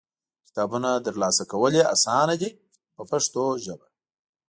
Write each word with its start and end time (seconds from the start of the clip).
کتابونه 0.47 0.89
ترلاسه 1.05 1.43
کول 1.51 1.73
یې 1.79 1.85
اسانه 1.93 2.35
دي 2.41 2.49
په 2.95 3.01
پښتو 3.11 3.43
ژبه. 3.63 3.87